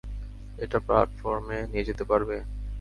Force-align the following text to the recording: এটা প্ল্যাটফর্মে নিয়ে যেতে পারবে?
এটা 0.57 0.77
প্ল্যাটফর্মে 0.79 1.57
নিয়ে 1.71 1.87
যেতে 1.89 2.03
পারবে? 2.03 2.37